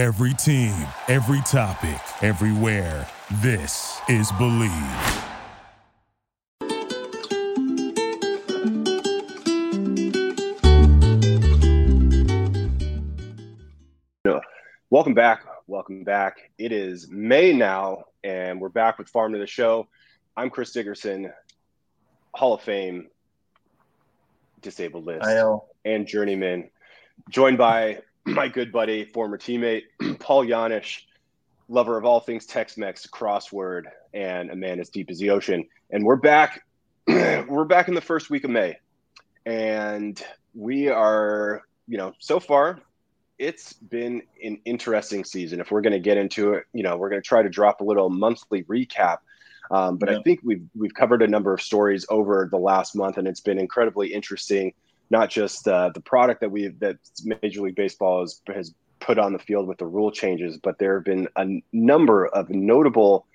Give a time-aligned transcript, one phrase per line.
[0.00, 0.74] Every team,
[1.08, 3.06] every topic, everywhere.
[3.42, 5.26] This is Bleav.
[14.88, 15.44] Welcome back.
[15.66, 16.50] Welcome back.
[16.56, 19.86] It is May now, and we're back with Farm to the Show.
[20.34, 21.30] I'm Chris Dickerson,
[22.34, 23.08] Hall of Fame
[24.62, 25.66] disabled list IL.
[25.84, 26.70] and journeyman,
[27.28, 29.82] joined by my good buddy, former teammate,
[30.18, 31.02] Paul Janish,
[31.68, 35.66] lover of all things Tex Mex, crossword, and a man as deep as the ocean.
[35.90, 36.62] And we're back.
[37.06, 38.76] we're back in the first week of May.
[39.46, 40.22] And
[40.54, 42.80] we are, you know, so far,
[43.38, 45.60] it's been an interesting season.
[45.60, 47.80] If we're going to get into it, you know, we're going to try to drop
[47.80, 49.18] a little monthly recap.
[49.70, 50.18] Um, but Yeah.
[50.18, 53.40] I think we've we've covered a number of stories over the last month, and it's
[53.40, 54.74] been incredibly interesting.
[55.10, 59.32] Not just uh, the product that we that Major League Baseball has, has put on
[59.32, 63.26] the field with the rule changes, but there have been a number of notable,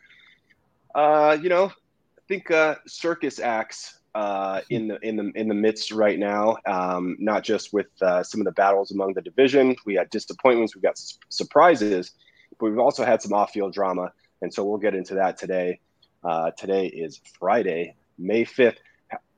[0.94, 5.54] uh, you know, I think uh, circus acts uh, in the in the in the
[5.54, 6.58] midst right now.
[6.66, 10.76] Um, not just with uh, some of the battles among the division, we had disappointments,
[10.76, 10.98] we got
[11.30, 12.12] surprises,
[12.58, 15.80] but we've also had some off-field drama, and so we'll get into that today.
[16.24, 18.80] Uh, today is Friday, May fifth.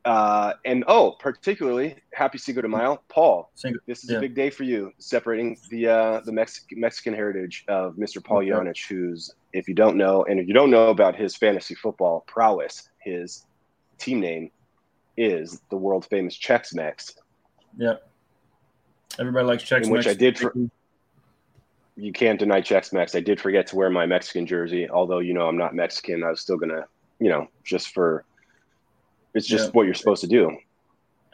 [0.08, 3.52] Uh, and oh, particularly happy Cinco de Mayo, Paul.
[3.55, 4.17] Cinco- This is Yeah.
[4.19, 8.23] a big day for you, separating the uh, the Mex- Mexican heritage of Mr.
[8.23, 8.52] Paul Okay.
[8.52, 12.23] Janish, who's, if you don't know, and if you don't know about his fantasy football
[12.25, 13.45] prowess, his
[13.97, 14.49] team name
[15.17, 17.17] is the world famous Chex Mex.
[17.77, 18.08] Yep.
[19.19, 19.88] Everybody likes checks.
[19.88, 20.53] In which Mex- I did for-
[21.97, 23.14] You can't deny Chex Mex.
[23.14, 26.23] I did forget to wear my Mexican jersey, although you know I'm not Mexican.
[26.23, 26.86] I was still gonna,
[27.19, 28.23] you know, just for
[29.38, 29.71] it's just Yeah.
[29.71, 30.57] what you're supposed to do.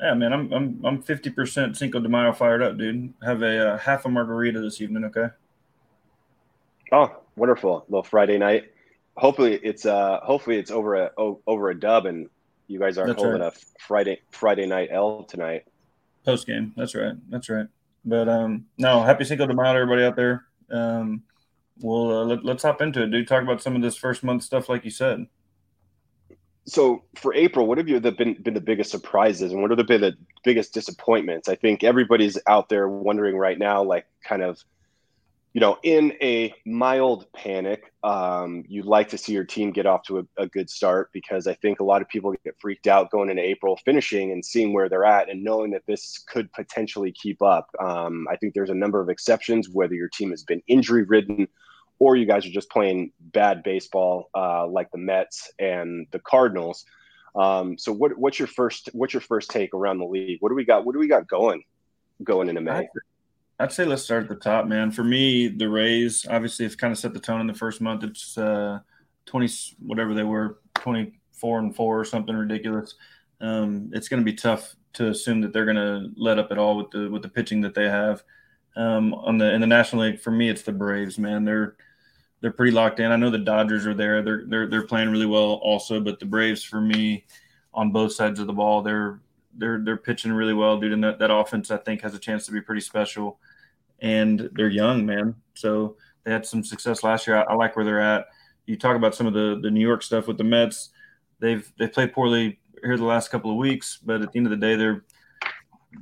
[0.02, 3.14] Yeah, man, I'm I'm I'm fifty percent Cinco de Mayo fired up, dude.
[3.24, 5.28] Have a uh, half a margarita this evening, okay?
[6.92, 7.86] Oh, wonderful!
[7.88, 8.66] little Friday night.
[9.16, 12.30] Hopefully it's uh hopefully it's over a o- over a dub and
[12.68, 13.54] you guys aren't That's holding right.
[13.54, 15.66] a Friday Friday night L tonight.
[16.26, 16.74] Post game.
[16.76, 17.14] That's right.
[17.30, 17.68] That's right.
[18.06, 20.46] But um, no, happy Cinco de Mayo, everybody out there.
[20.72, 21.24] Um,
[21.80, 23.28] we'll uh, let, let's hop into it, dude.
[23.28, 25.28] Talk about some of this first month stuff, like you said.
[26.66, 30.02] So for April, what have you been been the biggest surprises and what have been
[30.02, 31.50] the biggest disappointments?
[31.50, 34.64] I think everybody's out there wondering right now, like kind of,
[35.52, 37.92] you know, in a mild panic.
[38.02, 41.48] Um, you'd like to see your team get off to a, a good start because
[41.48, 44.72] I think a lot of people get freaked out going into April, finishing and seeing
[44.72, 47.70] where they're at and knowing that this could potentially keep up.
[47.82, 51.50] Um, I think there's a number of exceptions, whether your team has been injury ridden
[52.04, 56.84] or you guys are just playing bad baseball uh, like the Mets and the Cardinals.
[57.34, 60.38] Um, so what, what's your first what's your first take around the league?
[60.42, 60.86] What do we got?
[60.86, 61.64] What do we got going
[62.24, 62.88] going into May?
[63.60, 64.92] I'd say let's start at the top, man.
[64.92, 68.04] For me, the Rays obviously have kind of set the tone in the first month.
[68.04, 68.80] It's uh,
[69.26, 69.50] twenty
[69.80, 72.96] whatever they were, twenty four and four or something ridiculous.
[73.40, 76.58] Um, it's going to be tough to assume that they're going to let up at
[76.58, 78.24] all with the with the pitching that they have.
[78.76, 81.46] Um, on the in the National League, for me, it's the Braves, man.
[81.46, 81.76] They're
[82.44, 83.10] they're pretty locked in.
[83.10, 84.22] I know the Dodgers are there.
[84.22, 87.26] They're they're they're playing really well also, but the Braves for me
[87.74, 89.22] on both sides of the ball, they're
[89.56, 90.92] they're they're pitching really well, dude.
[90.92, 93.40] And that, that offense I think has a chance to be pretty special.
[94.02, 95.36] And they're young, man.
[95.54, 95.96] So
[96.26, 97.38] they had some success last year.
[97.38, 98.28] I, I like where they're at.
[98.66, 100.90] You talk about some of the the New York stuff with the Mets.
[101.40, 104.52] They've they played poorly here the last couple of weeks, but at the end of
[104.52, 105.06] the day, they're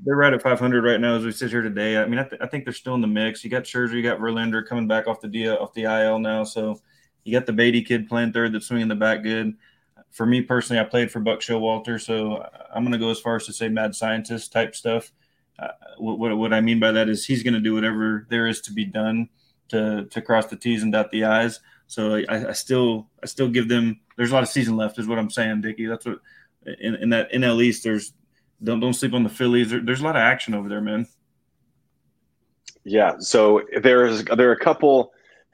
[0.04, 1.98] they're right at 500 right now as we sit here today.
[1.98, 3.44] I mean, I, th- I think they're still in the mix.
[3.44, 6.44] You got Scherzer, you got Verlander coming back off the D- off the IL now,
[6.44, 6.80] so
[7.24, 9.56] you got the Baty kid playing third that's swinging the bat good.
[10.12, 13.38] For me personally, I played for Buck Showalter, so I'm going to go as far
[13.38, 15.12] as to say mad scientist type stuff.
[15.58, 18.48] Uh, what, what, what I mean by that is he's going to do whatever there
[18.48, 19.30] is to be done
[19.70, 21.60] to to cross the T's and dot the I's.
[21.88, 24.00] So I, I still I still give them.
[24.18, 25.86] There's a lot of season left, is what I'm saying, Dickie.
[25.86, 26.20] That's what
[26.80, 27.84] in, in that NL East.
[27.84, 28.14] There's
[28.64, 29.70] don't don't sleep on the Phillies.
[29.70, 31.08] There, there's a lot of action over there, man.
[32.84, 33.16] Yeah.
[33.20, 35.12] So there's there are a couple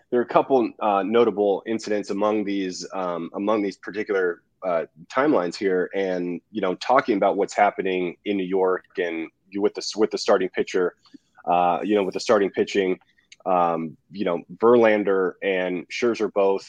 [0.09, 5.55] there are a couple uh, notable incidents among these um, among these particular uh, timelines
[5.55, 9.85] here, and you know, talking about what's happening in New York and you with the
[9.97, 10.95] with the starting pitcher,
[11.45, 12.97] uh, you know, with the starting pitching,
[13.45, 16.67] um, you know, Verlander and Scherzer both.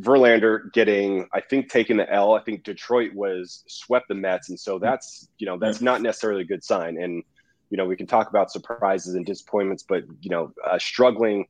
[0.00, 2.34] Verlander getting, I think, taking the L.
[2.34, 6.42] I think Detroit was swept the Mets, and so that's you know that's not necessarily
[6.42, 6.98] a good sign.
[7.00, 7.22] And
[7.70, 11.46] you know we can talk about surprises and disappointments, but you know, uh, struggling,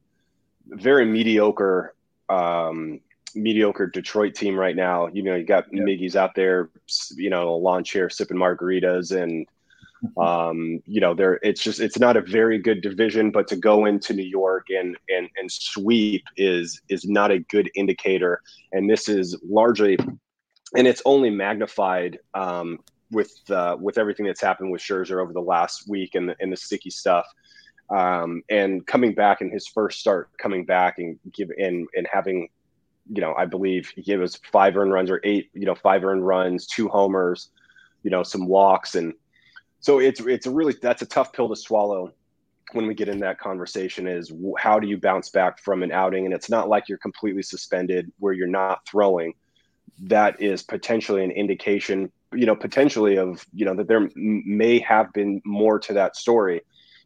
[0.69, 1.95] very mediocre,
[2.29, 3.01] um,
[3.35, 5.09] mediocre Detroit team right now.
[5.09, 5.83] You know, you got Yeah.
[5.83, 6.71] Miggy's out there,
[7.17, 9.47] you know, a lawn chair sipping margaritas and
[10.17, 13.87] Um, you know, there it's just it's not a very good division, but to go
[13.87, 18.41] into New York and and and sweep is is not a good indicator.
[18.73, 19.99] And this is largely,
[20.77, 22.79] and it's only magnified um,
[23.11, 26.53] with uh, with everything that's happened with Scherzer over the last week and the, and
[26.53, 27.27] the sticky stuff.
[27.95, 32.49] Um, and coming back in his first start, coming back and give and and having,
[33.09, 36.05] you know, I believe he gave us five earned runs or eight, you know, five
[36.05, 37.51] earned runs, two homers,
[38.03, 39.15] you know, some walks, and
[39.81, 42.13] so it's it's a really that's a tough pill to swallow
[42.73, 46.25] when we get in that conversation is how do you bounce back from an outing?
[46.25, 49.35] And it's not like you're completely suspended where you're not throwing.
[50.01, 55.13] That is potentially an indication you know potentially of you know that there may have
[55.13, 56.63] been more to that story.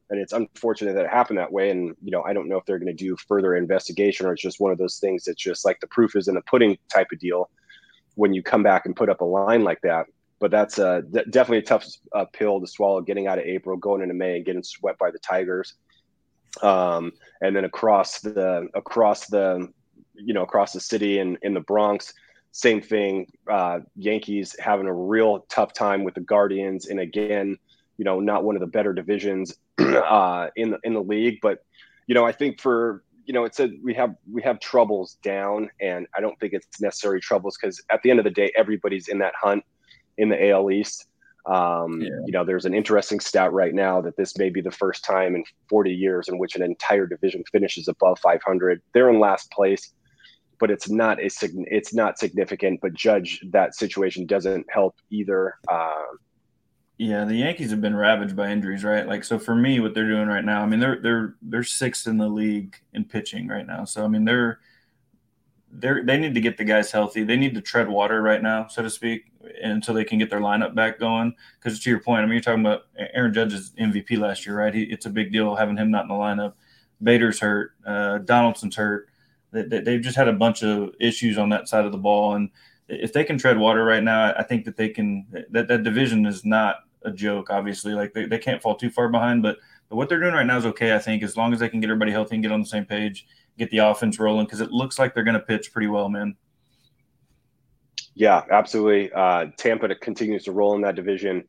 [0.09, 1.71] And it's unfortunate that it happened that way.
[1.71, 4.43] And you know i don't know if they're going to do further investigation or it's
[4.43, 7.09] just one of those things that's just like the proof is in the pudding type
[7.13, 7.51] of deal.
[8.15, 10.07] When you come back and put up a line like that
[10.41, 14.03] but that's uh, definitely a tough uh, pill to swallow getting out of april going
[14.03, 15.75] into may and getting swept by the tigers
[16.63, 19.69] um, and then across the across the
[20.15, 22.13] you know across the city and in the bronx
[22.53, 23.27] same thing.
[23.49, 27.57] Uh, Yankees having a real tough time with the Guardians, and again,
[27.97, 31.39] you know, not one of the better divisions uh, in the in the league.
[31.43, 31.65] But
[32.07, 35.71] you know, I think for you know, it said we have we have troubles down,
[35.81, 39.09] and I don't think it's necessary troubles because at the end of the day, everybody's
[39.09, 39.65] in that hunt
[40.21, 41.07] in the AL East.
[41.47, 42.09] Um, yeah.
[42.27, 45.35] You know, there's an interesting stat right now that this may be the first time
[45.35, 48.83] in 40 years in which an entire division finishes above 500.
[48.93, 49.93] They're in last place
[50.61, 52.81] but it's not a it's not significant.
[52.81, 55.55] But judge that situation doesn't help either.
[55.67, 56.05] Uh,
[56.99, 59.09] yeah, the Yankees have been ravaged by injuries, right?
[59.09, 62.07] Like, so for me, what they're doing right now, I mean, they're they're they're sixth
[62.07, 63.87] in the league in pitching right now.
[63.87, 64.61] So I mean, they're
[65.73, 67.25] they're they need to get the guys healthy.
[67.25, 69.30] They need to tread water right now, so to speak,
[69.63, 71.35] until they can get their lineup back going.
[71.59, 72.83] Because to your point, I mean, you're talking about
[73.15, 74.75] Aaron Judge's MVP last year, right?
[74.75, 76.55] He, it's a big deal having him not in the lineup.
[77.03, 77.73] Bader's hurt.
[77.87, 79.09] Uh, Donaldson's hurt.
[79.53, 82.51] They, they've just had a bunch of issues on that side of the ball, and
[82.89, 85.27] if they can tread water right now, I think that they can.
[85.51, 87.51] That that division is not a joke.
[87.51, 89.59] Obviously, like they, they can't fall too far behind, but,
[89.89, 90.95] but what they're doing right now is okay.
[90.95, 92.85] I think as long as they can get everybody healthy and get on the same
[92.85, 93.27] page,
[93.59, 96.37] get the offense rolling, because it looks like they're going to pitch pretty well, man.
[98.15, 99.13] Yeah, absolutely.
[99.13, 101.45] Uh, Tampa continues to roll in that division.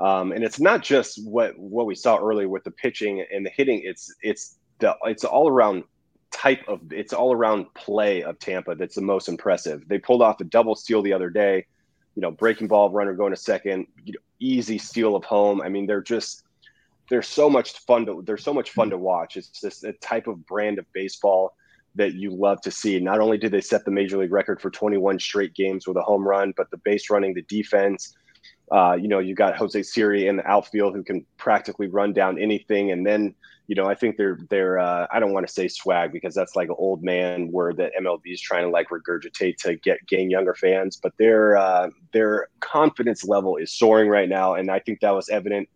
[0.00, 3.50] Um, and it's not just what what we saw earlier with the pitching and the
[3.50, 3.82] hitting.
[3.84, 5.84] It's it's the it's all around
[6.30, 9.88] type of it's all around play of Tampa that's the most impressive.
[9.88, 11.66] They pulled off a double steal the other day,
[12.14, 15.60] you know, breaking ball, runner going to second, you know, easy steal of home.
[15.60, 16.44] I mean, they're just
[17.10, 19.36] they're so much fun to they're so much fun to watch.
[19.36, 21.56] It's just a type of brand of baseball
[21.98, 22.98] that you love to see.
[22.98, 26.02] Not only did they set the major league record for 21 straight games with a
[26.02, 28.14] home run, but the base running, the defense.
[28.70, 32.38] Uh, you know, you got Jose Siri in the outfield who can practically run down
[32.38, 33.34] anything, and then
[33.66, 36.56] you know, I think they're they're uh, I don't want to say swag because that's
[36.56, 40.30] like an old man word that MLB is trying to like regurgitate to get gain
[40.30, 45.00] younger fans, but their uh, their confidence level is soaring right now, and I think
[45.00, 45.68] that was evident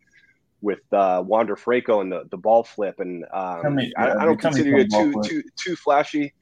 [0.63, 2.99] with uh, Wander Franco and the, the ball flip.
[2.99, 6.33] And um, me, I, I, don't consider you too too too flashy,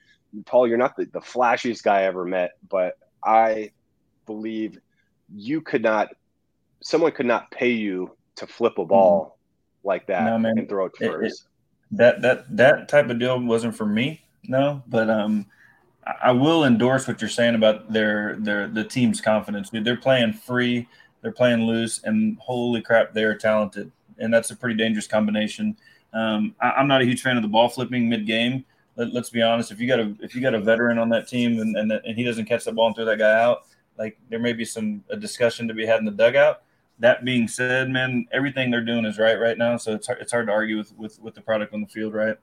[0.46, 0.68] Paul.
[0.68, 3.72] You're not the, the flashiest guy I ever met, but I
[4.26, 4.78] believe
[5.34, 6.10] you could not,
[6.82, 9.24] someone could not pay you to flip a ball.
[9.26, 9.36] Mm-hmm
[9.84, 10.58] like that no, man.
[10.58, 11.46] and throw it first.
[11.92, 14.84] It, it, that that that type of deal wasn't for me, no.
[14.88, 15.46] But um,
[16.22, 19.70] I will endorse what you're saying about their their the team's confidence.
[19.70, 20.88] Dude, they're playing free,
[21.22, 25.76] they're playing loose, and holy crap, they're talented, and that's a pretty dangerous combination.
[26.14, 28.66] Um, I, am not a huge fan of the ball flipping mid game.
[28.96, 29.72] Let, us be honest.
[29.72, 32.18] If you got a if you got a veteran on that team and and, and
[32.18, 33.64] he doesn't catch the ball and throw that guy out,
[33.98, 36.64] like there may be some a discussion to be had in the dugout
[37.02, 39.76] that being said, man, everything they're doing is right right now.
[39.76, 42.14] So it's hard, it's hard to argue with, with, with the product on the field,
[42.14, 42.38] right?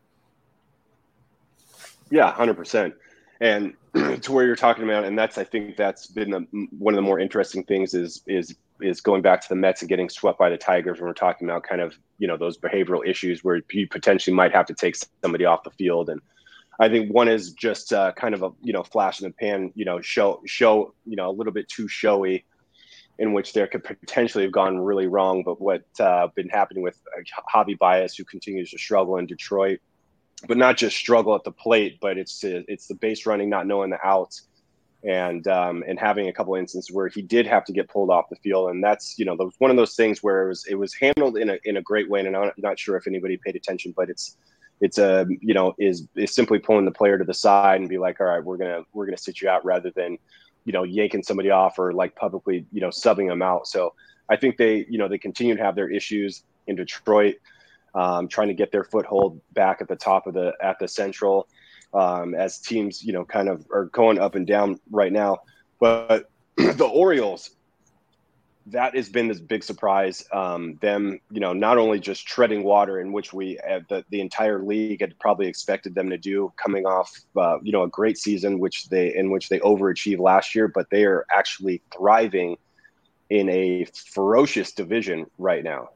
[2.10, 2.94] Yeah, hundred percent.
[3.40, 3.74] And
[4.22, 7.02] to where you're talking about, and that's I think that's been the, one of the
[7.02, 10.48] more interesting things is is is going back to the Mets and getting swept by
[10.50, 13.88] the Tigers when we're talking about kind of you know those behavioral issues where you
[13.88, 16.20] potentially might have to take somebody off the field and.
[16.80, 19.72] I think one is just uh, kind of a you know flash in the pan,
[19.74, 22.44] you know, show show you know a little bit too showy,
[23.18, 25.42] in which there could potentially have gone really wrong.
[25.42, 29.80] But what uh, been happening with uh, Javi Baez, who continues to struggle in Detroit,
[30.46, 33.90] but not just struggle at the plate, but it's it's the base running, not knowing
[33.90, 34.46] the outs,
[35.04, 38.28] and um, and having a couple instances where he did have to get pulled off
[38.28, 40.74] the field, and that's you know the, one of those things where it was it
[40.74, 43.56] was handled in a in a great way, and I'm not sure if anybody paid
[43.56, 44.36] attention, but it's
[44.80, 47.98] it's a you know is is simply pulling the player to the side and be
[47.98, 50.18] like, all right, we're gonna we're gonna sit you out rather than
[50.64, 53.66] you know yanking somebody off or like publicly you know subbing them out.
[53.66, 53.94] So
[54.28, 57.36] I think they, you know, they continue to have their issues in Detroit,
[57.94, 61.48] um, trying to get their foothold back at the top of the at the Central,
[61.94, 65.38] um, as teams, you know, kind of are going up and down right now.
[65.80, 67.50] But the Orioles,
[68.66, 70.24] that has been this big surprise.
[70.32, 74.20] Um, them, you know, not only just treading water in which we uh, the, the
[74.20, 78.18] entire league had probably expected them to do, coming off, uh, you know, a great
[78.18, 82.56] season which they in which they overachieved last year, but they are actually thriving
[83.30, 85.88] in a ferocious division right now.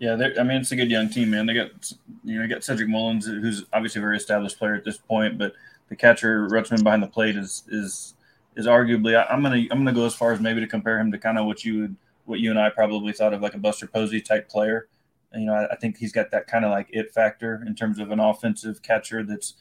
[0.00, 1.44] Yeah, I mean it's a good young team, man.
[1.44, 1.92] They got
[2.24, 5.36] you know, they got Cedric Mullins, who's obviously a very established player at this point,
[5.36, 5.52] but
[5.90, 8.14] the catcher Rutschman behind the plate is is
[8.56, 11.12] is arguably I, am gonna I'm gonna go as far as maybe to compare him
[11.12, 13.58] to kind of what you would what you and I probably thought of like a
[13.58, 14.88] Buster Posey type player.
[15.34, 17.98] You know, I, I think he's got that kind of like it factor in terms
[17.98, 19.52] of an offensive catcher that's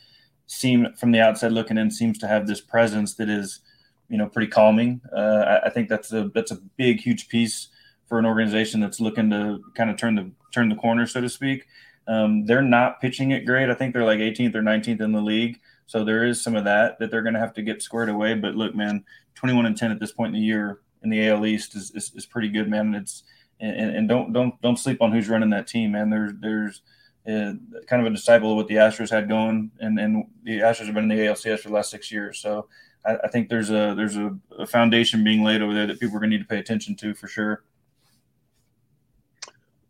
[0.48, 3.60] seemed from the outside looking in seems to have this presence that is,
[4.08, 5.02] you know, pretty calming.
[5.14, 7.68] Uh, I, I think that's a that's a big huge piece
[8.10, 11.30] for an organization that's looking to kind of turn the turn the corner, so to
[11.30, 11.66] speak.
[12.08, 13.70] Um, they're not pitching it great.
[13.70, 15.60] I think they're like 18th or 19th in the league.
[15.86, 18.34] So there is some of that that they're going to have to get squared away.
[18.34, 21.46] But look, man, 21 and 10 at this point in the year in the AL
[21.46, 22.96] East is, is, is pretty good, man.
[22.96, 23.24] It's
[23.60, 26.10] and, and, don't don't don't sleep on who's running that team, man.
[26.10, 26.82] There's there's
[27.28, 27.54] uh,
[27.88, 30.96] kind of a disciple of what the Astros had going, and and the Astros have
[30.96, 32.40] been in the ALCS for the last six years.
[32.40, 32.68] So
[33.06, 36.16] I, I think there's a there's a, a foundation being laid over there that people
[36.16, 37.64] are going to need to pay attention to for sure.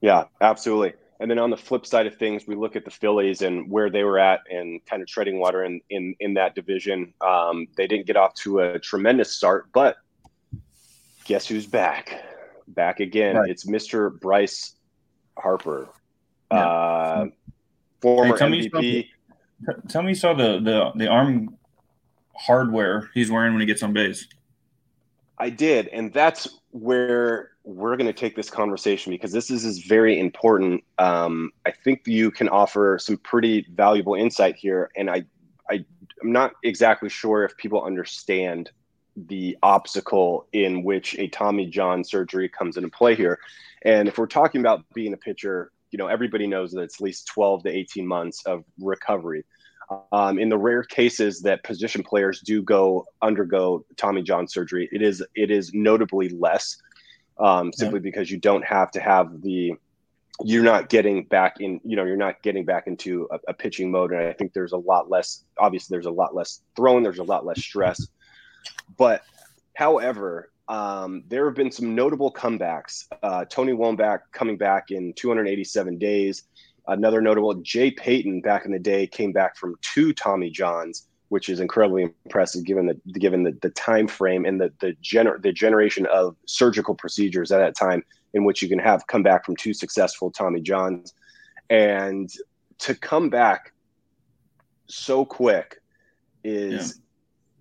[0.02, 0.94] Yeah, absolutely.
[1.20, 3.90] And then on the flip side of things, we look at the Phillies and where
[3.90, 7.14] they were at and kind of treading water in in, in that division.
[7.20, 9.98] Um, they didn't get off to a tremendous start, but
[11.26, 12.24] guess who's back?
[12.70, 13.36] Back again.
[13.36, 13.50] Right.
[13.50, 14.18] It's Mr.
[14.18, 14.76] Bryce
[15.38, 15.90] Harper,
[16.52, 16.58] yeah.
[16.58, 17.26] uh,
[18.02, 18.82] former hey, tell MVP.
[18.82, 19.10] Me
[19.66, 21.58] saw, tell me you saw the, the the arm
[22.34, 24.28] hardware he's wearing when he gets on base.
[25.38, 29.80] I did, and that's where we're going to take this conversation because this is, is
[29.80, 30.84] very important.
[30.98, 35.24] Um, I think you can offer some pretty valuable insight here, and I,
[35.70, 35.86] I,
[36.22, 38.72] I'm not exactly sure if people understand
[39.16, 43.38] the obstacle in which a Tommy John surgery comes into play here.
[43.84, 47.02] And if we're talking about being a pitcher, you know, everybody knows that it's at
[47.02, 49.46] least 12 to 18 months of recovery.
[50.12, 55.02] Um, in the rare cases that position players do go undergo Tommy John surgery, it
[55.02, 56.78] is it is notably less,
[57.40, 58.04] um, simply yeah.
[58.04, 59.74] because you don't have to have the
[60.44, 63.92] you're not getting back in you know you're not getting back into a, a, pitching
[63.92, 64.12] mode.
[64.12, 67.24] And i think there's a lot less obviously there's a lot less throwing there's a
[67.24, 68.08] lot less stress.
[68.98, 69.24] But
[69.74, 73.06] however um, there have been some notable comebacks.
[73.24, 76.44] Uh, tony Womack coming back in 287 days.
[76.88, 81.48] Another notable, Jay Payton back in the day came back from two Tommy Johns, which
[81.48, 85.52] is incredibly impressive given the given the, the time frame and the the, gener- the
[85.52, 89.56] generation of surgical procedures at that time in which you can have come back from
[89.56, 91.14] two successful Tommy Johns,
[91.70, 92.30] and
[92.80, 93.74] to come back
[94.88, 95.82] so quick
[96.44, 97.02] is yeah.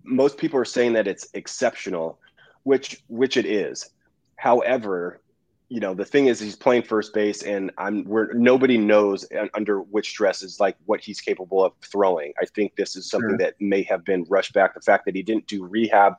[0.03, 2.19] most people are saying that it's exceptional,
[2.63, 3.89] which which it is.
[4.35, 5.21] However,
[5.69, 9.81] you know the thing is he's playing first base and i'm where nobody knows under
[9.81, 12.33] which stress is like what he's capable of throwing.
[12.41, 13.37] I think this is something sure.
[13.37, 14.73] that may have been rushed back.
[14.73, 16.15] The fact that he didn't do rehab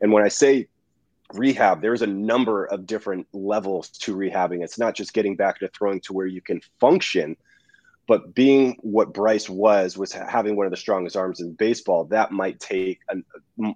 [0.00, 0.68] and when i say
[1.32, 4.62] rehab there's a number of different levels to rehabbing.
[4.62, 7.36] It's not just getting back to throwing to where you can function
[8.08, 12.04] but being what Bryce was, was having one of the strongest arms in baseball.
[12.06, 13.00] That might take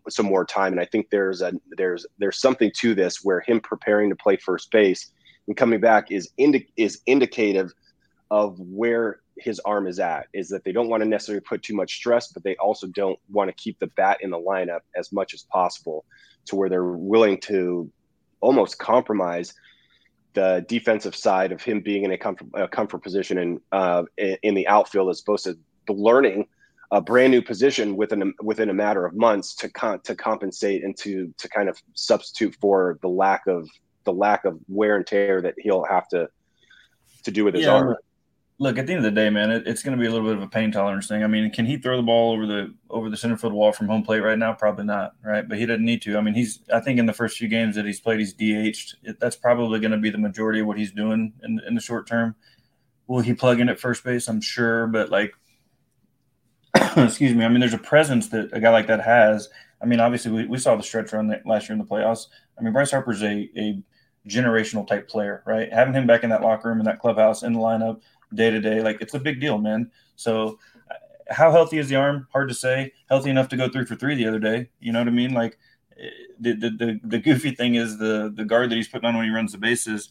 [0.08, 3.60] some more time, and I think there's a there's there's something to this where him
[3.60, 5.10] preparing to play first base
[5.46, 7.72] and coming back is indi- is indicative
[8.30, 10.26] of where his arm is at.
[10.34, 13.18] Is that they don't want to necessarily put too much stress, but they also don't
[13.30, 16.04] want to keep the bat in the lineup as much as possible,
[16.46, 17.90] to where they're willing to
[18.40, 19.54] almost compromise
[20.36, 24.54] the defensive side of him being in a comfort, a comfort position in, uh, in
[24.54, 25.56] the outfield as opposed to
[25.88, 26.46] learning
[26.90, 30.84] a brand new position within a, within a matter of months to con- to compensate
[30.84, 33.68] and to to kind of substitute for the lack of
[34.04, 36.28] the lack of wear and tear that he'll have to
[37.24, 37.96] to do with his yeah, arm
[38.58, 40.26] look at the end of the day, man, it, it's going to be a little
[40.26, 41.22] bit of a pain tolerance thing.
[41.22, 43.86] I mean, can he throw the ball over the over the center field wall from
[43.86, 44.52] home plate right now?
[44.54, 45.46] Probably not, right?
[45.46, 46.16] But he doesn't need to.
[46.16, 48.96] I mean, he's I think in the first few games that he's played, he's DH'd.
[49.02, 51.80] It, that's probably going to be the majority of what he's doing in in the
[51.80, 52.34] short term.
[53.06, 54.26] Will he plug in at first base?
[54.28, 55.34] I'm sure, but like,
[56.96, 57.44] excuse me.
[57.44, 59.48] I mean, there's a presence that a guy like that has.
[59.82, 62.28] I mean, obviously, we, we saw the stretch run last year in the playoffs.
[62.58, 63.82] I mean, Bryce Harper's a a
[64.26, 65.72] generational type player, right?
[65.72, 68.00] Having him back in that locker room in that clubhouse in the lineup
[68.34, 68.80] day to day.
[68.80, 69.90] Like it's a big deal, man.
[70.16, 70.58] So
[71.28, 72.28] how healthy is the arm?
[72.32, 72.92] Hard to say.
[73.08, 74.70] Healthy enough to go three for three the other day.
[74.80, 75.32] You know what I mean?
[75.32, 75.58] Like
[76.38, 79.24] the, the, the, the goofy thing is the, the guard that he's putting on when
[79.24, 80.10] he runs the bases.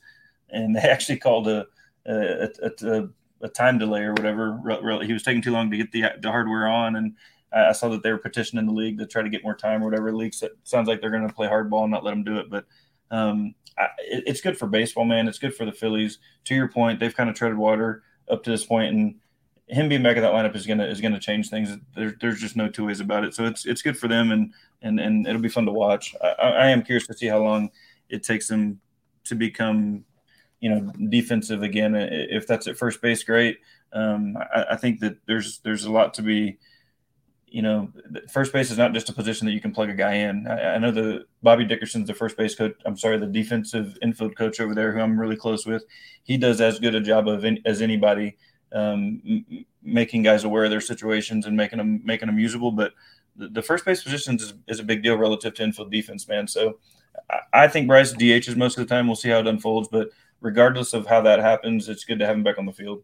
[0.49, 1.65] And they actually called a,
[2.05, 2.49] a,
[2.83, 3.07] a,
[3.41, 4.59] a time delay or whatever.
[5.03, 6.95] He was taking too long to get the, the hardware on.
[6.95, 7.15] And
[7.53, 9.85] I saw that they were petitioning the league to try to get more time or
[9.85, 10.13] whatever.
[10.13, 12.49] League sounds like they're going to play hardball and not let them do it.
[12.49, 12.65] But
[13.11, 15.27] um, I, it's good for baseball, man.
[15.27, 16.19] It's good for the Phillies.
[16.45, 19.15] To your point, they've kind of treaded water up to this point, and
[19.67, 21.75] him being back in that lineup is gonna is gonna change things.
[21.95, 23.33] There, there's just no two ways about it.
[23.33, 26.15] So it's it's good for them, and and and it'll be fun to watch.
[26.21, 27.69] I, I am curious to see how long
[28.09, 28.79] it takes them
[29.25, 30.05] to become,
[30.59, 31.95] you know, defensive again.
[31.95, 33.59] If that's at first base, great.
[33.93, 36.57] Um, I, I think that there's there's a lot to be
[37.47, 37.89] you know,
[38.31, 40.47] first base is not just a position that you can plug a guy in.
[40.47, 42.73] I, I know the Bobby Dickerson's the first base coach.
[42.85, 45.83] I'm sorry, the defensive infield coach over there, who I'm really close with.
[46.23, 48.37] He does as good a job of in, as anybody,
[48.73, 52.71] um, m- making guys aware of their situations and making them making them usable.
[52.71, 52.93] But
[53.35, 56.47] the, the first base position is, is, a big deal relative to infield defense, man.
[56.47, 56.79] So
[57.29, 59.07] I, I think Bryce DH is most of the time.
[59.07, 60.09] We'll see how it unfolds, but
[60.41, 63.03] regardless of how that happens, it's good to have him back on the field.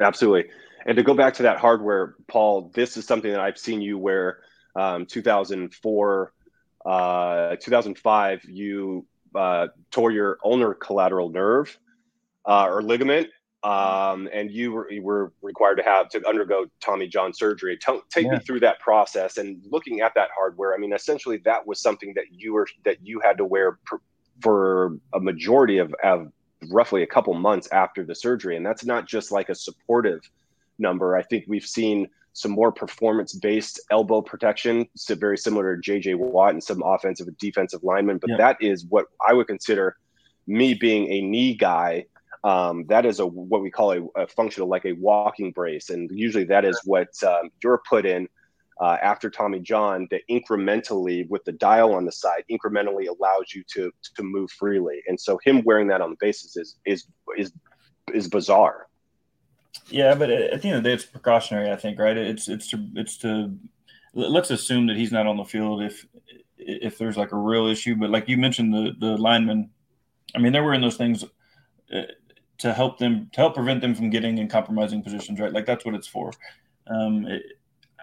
[0.00, 0.50] Absolutely.
[0.86, 3.98] And to go back to that hardware, Paul, this is something that I've seen you
[3.98, 4.38] wear.
[4.76, 6.32] Um, 2004,
[6.84, 11.76] uh, 2005, you uh, tore your ulnar collateral nerve
[12.46, 13.28] uh, or ligament,
[13.64, 17.76] um, and you were, you were, required to have to undergo Tommy John surgery.
[17.78, 18.34] Take yeah.
[18.34, 20.72] me through that process and looking at that hardware.
[20.72, 23.96] I mean, essentially, that was something that you were that you had to wear pr-
[24.40, 26.28] for a majority of, of
[26.70, 30.20] roughly a couple months after the surgery, and that's not just like a supportive
[30.78, 31.16] number.
[31.16, 36.16] I think we've seen some more performance based elbow protection, so very similar to JJ
[36.16, 38.18] Watt and some offensive and defensive linemen.
[38.18, 38.36] But yeah.
[38.36, 39.96] that is what I would consider
[40.46, 42.06] me being a knee guy.
[42.44, 46.10] Um, that is a what we call a, a, functional like a walking brace, and
[46.12, 48.28] usually that is what um, you're put in
[48.80, 53.64] uh, after Tommy John that incrementally with the dial on the side incrementally allows you
[53.74, 55.02] to to move freely.
[55.08, 57.06] And so him wearing that on the bases is is
[57.36, 57.52] is
[58.12, 58.86] is bizarre.
[59.88, 61.70] Yeah, but at the end of the day, it's precautionary.
[61.70, 62.16] I think, right?
[62.16, 63.56] It's it's to it's to
[64.14, 66.06] let's assume that he's not on the field if
[66.58, 67.94] if there's like a real issue.
[67.94, 69.70] But like you mentioned, the the linemen,
[70.34, 71.24] I mean, they're wearing those things
[71.92, 72.02] uh,
[72.58, 75.52] to help them to help prevent them from getting in compromising positions, right?
[75.52, 76.32] Like that's what it's for.
[76.88, 77.42] Um, it,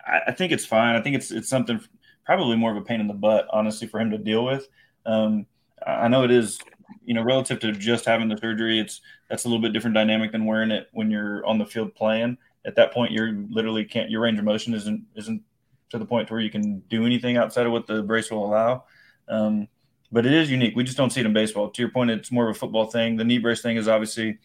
[0.05, 0.95] I, I, think it's fine.
[0.95, 1.81] I think it's it's something
[2.25, 4.67] probably more of a pain in the butt, honestly, for him to deal with.
[5.05, 5.45] Um,
[5.85, 6.59] I know it is
[7.03, 10.31] you know, relative to just having the surgery, it's that's a little bit different dynamic
[10.31, 12.37] than wearing it when you're on the field playing.
[12.65, 15.41] At that point, you're literally can't your range of motion isn't isn't
[15.89, 18.85] to the point where you can do anything outside of what the brace will allow.
[19.27, 19.67] Um,
[20.11, 20.75] but it is unique.
[20.75, 21.69] We just don't see it in baseball.
[21.69, 23.17] To your point, it's more of a football thing.
[23.17, 24.37] The knee brace thing is obviously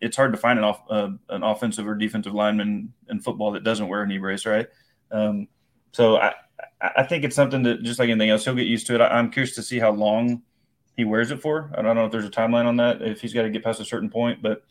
[0.00, 3.64] it's hard to find an off uh, an offensive or defensive lineman in football that
[3.64, 4.68] doesn't wear a knee brace, right?
[5.10, 5.48] Um,
[5.92, 6.34] so I
[6.80, 9.00] I think it's something that just like anything else, he'll get used to it.
[9.00, 10.42] I, am curious to see how long
[11.00, 11.70] he wears it for.
[11.74, 13.80] I don't know if there's a timeline on that, if he's got to get past
[13.80, 14.62] a certain point, but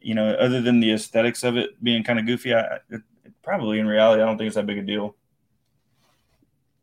[0.00, 3.02] you know, other than the aesthetics of it being kind of goofy, I, it,
[3.42, 5.16] probably in reality, I don't think it's that big a deal.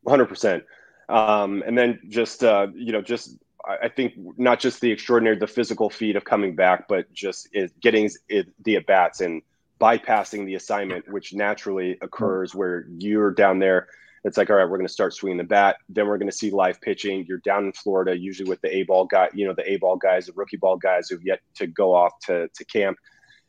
[0.06, 0.63] 100%.
[1.08, 5.48] Um, and then just, uh, you know, just, I think not just the extraordinary, the
[5.48, 9.41] physical feat of coming back, but just it, getting it, the at bats and
[9.80, 13.88] bypassing the assignment, which naturally occurs where you're down there
[14.24, 15.78] it's like, all right, we're going to start swinging the bat.
[15.90, 17.26] Then we're going to see live pitching.
[17.28, 19.98] You're down in Florida, usually with the A ball guy, you know, the A ball
[19.98, 22.98] guys, the rookie ball guys who've yet to go off to, to camp.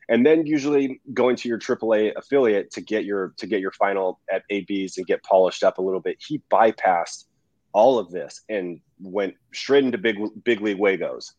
[0.09, 4.21] And then usually going to your AAA affiliate to get your to get your final
[4.31, 6.19] at ABs and get polished up a little bit.
[6.21, 7.25] He bypassed
[7.73, 11.33] all of this and went straight into big big league Wagos.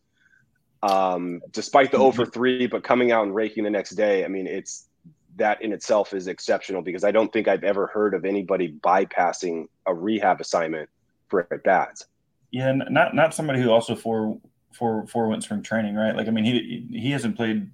[0.82, 4.24] Um, despite the over three, but coming out and raking the next day.
[4.24, 4.88] I mean, it's
[5.36, 9.66] that in itself is exceptional because I don't think I've ever heard of anybody bypassing
[9.86, 10.88] a rehab assignment
[11.28, 12.06] for at bats.
[12.50, 14.38] Yeah, not not somebody who also for
[14.72, 16.14] for for went spring training, right?
[16.14, 17.70] Like I mean, he he hasn't played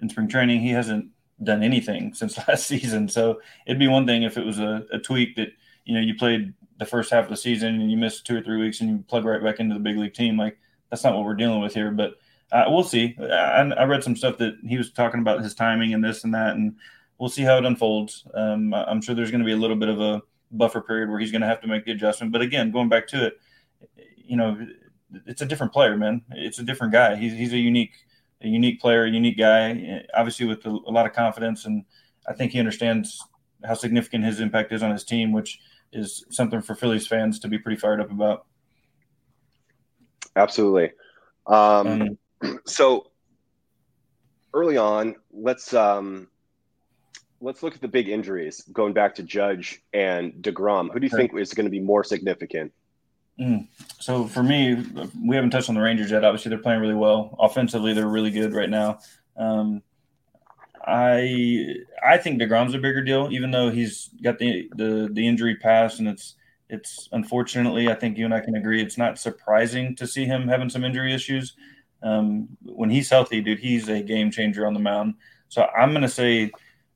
[0.00, 0.60] in spring training.
[0.60, 1.08] He hasn't
[1.42, 3.08] done anything since last season.
[3.08, 5.48] So it'd be one thing if it was a, a tweak that
[5.84, 8.40] you know you played the first half of the season and you missed two or
[8.40, 10.36] three weeks and you plug right back into the big league team.
[10.36, 10.58] Like
[10.90, 11.90] that's not what we're dealing with here.
[11.90, 12.14] But
[12.50, 13.16] uh, we'll see.
[13.20, 16.34] I, I, read some stuff that he was talking about his timing and this and
[16.34, 16.76] that, and
[17.18, 18.26] we'll see how it unfolds.
[18.34, 21.18] Um, I'm sure there's going to be a little bit of a buffer period where
[21.18, 22.32] he's going to have to make the adjustment.
[22.32, 23.40] But again, going back to it,
[24.16, 24.66] you know,
[25.26, 26.22] it's a different player, man.
[26.30, 27.16] It's a different guy.
[27.16, 27.92] He's he's a unique
[28.40, 31.84] a unique player, a unique guy, obviously with a, a lot of confidence, and
[32.26, 33.22] I think he understands
[33.64, 35.60] how significant his impact is on his team, which
[35.92, 38.46] is something for Phillies fans to be pretty fired up about.
[40.36, 40.90] Absolutely.
[41.46, 43.10] Um, um, so
[44.52, 46.28] early on, let's um,
[47.44, 50.90] let's look at the big injuries going back to Judge and DeGrom.
[50.92, 52.72] Who do you think is going to be more significant?
[53.38, 53.68] Mm.
[54.00, 54.82] So for me,
[55.22, 56.24] we haven't touched on the Rangers yet.
[56.24, 57.92] Obviously, they're playing really well offensively.
[57.92, 58.98] They're really good right now.
[59.36, 59.82] Um,
[60.86, 61.66] I
[62.06, 65.98] I think Degrom's a bigger deal, even though he's got the the the injury past,
[65.98, 66.34] and it's
[66.70, 70.48] it's unfortunately I think you and I can agree it's not surprising to see him
[70.48, 71.54] having some injury issues.
[72.02, 75.14] Um, when he's healthy, dude, he's a game changer on the mound.
[75.48, 76.50] So I'm going to say,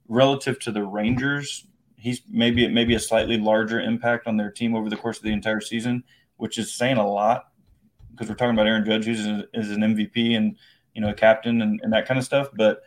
[0.09, 1.67] relative to the Rangers,
[1.97, 5.33] he's maybe maybe a slightly larger impact on their team over the course of the
[5.33, 6.03] entire season,
[6.37, 7.49] which is saying a lot
[8.11, 10.57] because we're talking about Aaron Judge, who's is an MVP and
[10.95, 12.49] you know a captain and, and that kind of stuff.
[12.55, 12.83] But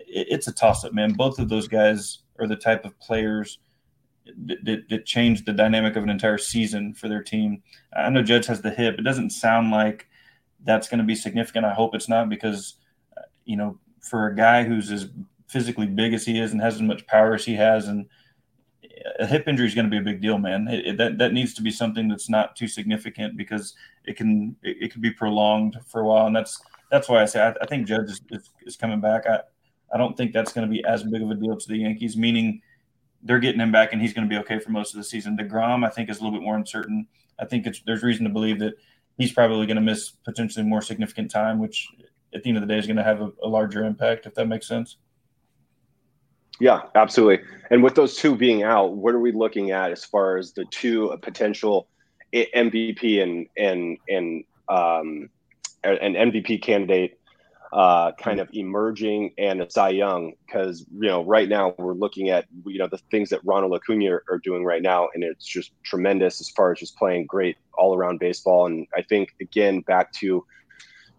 [0.00, 1.12] it, it's a toss up, man.
[1.12, 3.58] Both of those guys are the type of players
[4.46, 7.62] that, that, change the dynamic of an entire season for their team.
[7.96, 8.96] I know Judge has the hip.
[8.98, 10.06] It doesn't sound like
[10.64, 11.64] that's going to be significant.
[11.64, 12.74] I hope it's not because,
[13.44, 15.08] you know, for a guy who's as
[15.48, 18.06] physically big as he is and has as much power as he has, and
[19.18, 20.68] a hip injury is going to be a big deal, man.
[20.68, 24.56] It, it, that that needs to be something that's not too significant because it can
[24.62, 27.54] it, it could be prolonged for a while, and that's that's why I say I,
[27.62, 29.26] I think Judge is, is, is, coming back.
[29.26, 29.40] I
[29.92, 32.16] I don't think that's going to be as big of a deal to the Yankees,
[32.16, 32.60] meaning
[33.22, 35.36] they're getting him back and he's going to be okay for most of the season.
[35.36, 37.06] Degrom, I think, is a little bit more uncertain.
[37.38, 38.74] I think there's reason to believe that
[39.16, 41.88] he's probably going to miss potentially more significant time, which
[42.34, 44.34] at the end of the day is going to have a, a larger impact, if
[44.34, 44.98] that makes sense.
[46.60, 47.44] Yeah, absolutely.
[47.70, 50.64] And with those two being out, what are we looking at as far as the
[50.66, 51.86] two potential
[52.34, 55.30] MVP and and and um,
[55.84, 57.18] an MVP candidate
[57.72, 62.30] uh, kind of emerging and a Cy Young because you know right now we're looking
[62.30, 65.44] at you know the things that Ronald Acuna are, are doing right now and it's
[65.44, 69.80] just tremendous as far as just playing great all around baseball and I think again
[69.80, 70.46] back to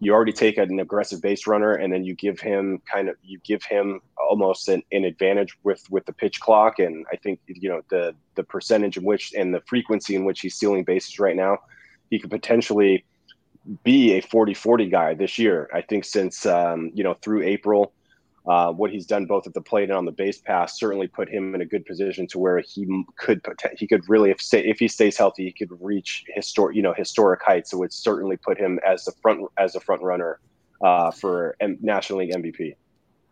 [0.00, 3.38] you already take an aggressive base runner and then you give him kind of you
[3.44, 7.68] give him almost an, an advantage with with the pitch clock and I think you
[7.68, 11.36] know the the percentage in which and the frequency in which he's stealing bases right
[11.36, 11.58] now
[12.10, 13.04] he could potentially
[13.84, 15.68] be a 40-40 guy this year.
[15.72, 17.92] I think since um, you know through April,
[18.46, 21.28] uh, what he's done both at the plate and on the base pass certainly put
[21.28, 23.40] him in a good position to where he could
[23.76, 27.40] he could really if if he stays healthy he could reach historic you know historic
[27.42, 27.70] heights.
[27.70, 30.40] So it would certainly put him as the front as a front runner
[30.82, 32.74] uh, for M- National League MVP.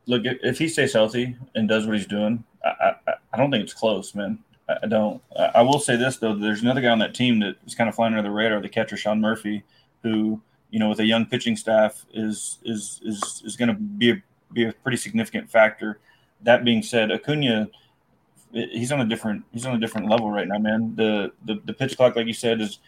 [0.07, 3.63] Look, if he stays healthy and does what he's doing, I, I, I don't think
[3.63, 4.39] it's close, man.
[4.83, 5.23] I don't.
[5.55, 7.95] I will say this though: there's another guy on that team that is kind of
[7.95, 9.65] flying under the radar, the catcher Sean Murphy
[10.03, 10.41] who
[10.71, 14.23] you know with a young pitching staff is is is is going to be a,
[14.53, 16.01] be a pretty significant factor.
[16.43, 17.69] That being said, Acuna
[18.53, 20.95] he's on a different he's on a different level right now, man.
[20.95, 22.79] The the, the pitch clock, like you said, is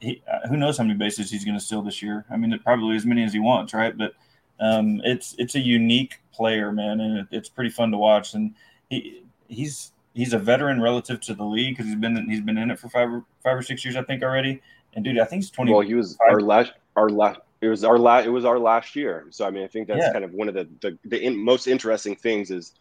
[0.00, 2.24] he, uh, who knows how many bases he's going to steal this year.
[2.30, 3.96] I mean, probably as many as he wants, right?
[3.96, 4.14] But
[4.58, 8.34] um, it's it's a unique player, man, and it, it's pretty fun to watch.
[8.34, 8.54] And
[8.88, 12.70] he he's he's a veteran relative to the league because he's been he's been in
[12.70, 14.62] it for five or five or six years, I think, already.
[14.94, 15.72] And dude, I think he's twenty.
[15.72, 17.40] Well, he was our last our last.
[17.60, 18.26] It was our last.
[18.26, 19.26] It was our last year.
[19.30, 20.12] So I mean, I think that's yeah.
[20.12, 22.72] kind of one of the the, the in, most interesting things is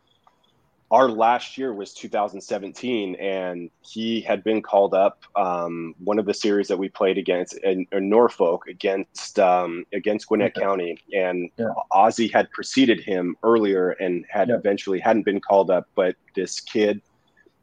[0.92, 5.24] our last year was 2017, and he had been called up.
[5.36, 10.28] Um, one of the series that we played against in, in Norfolk against um, against
[10.28, 10.56] Gwinnett.
[10.56, 11.74] County, and yeah.
[11.92, 17.02] Ozzie had preceded him earlier and had eventually hadn't been called up, but this kid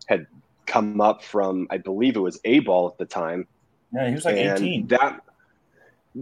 [0.07, 0.27] had
[0.67, 3.47] come up from I believe it was A ball at the time
[3.93, 4.87] yeah, he was like and 18.
[4.89, 5.21] That